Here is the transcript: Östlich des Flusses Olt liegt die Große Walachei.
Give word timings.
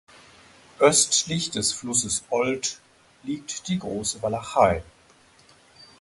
Östlich 0.79 1.51
des 1.51 1.73
Flusses 1.73 2.23
Olt 2.31 2.79
liegt 3.21 3.67
die 3.67 3.77
Große 3.77 4.19
Walachei. 4.23 4.81